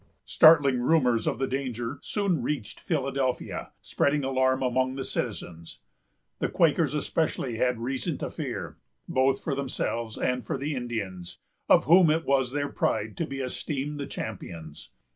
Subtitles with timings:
[0.25, 5.77] Startling rumors of the danger soon reached Philadelphia, spreading alarm among the citizens.
[6.39, 8.77] The Quakers, especially, had reason to fear,
[9.07, 11.37] both for themselves and for the Indians,
[11.69, 14.89] of whom it was their pride to be esteemed the champions.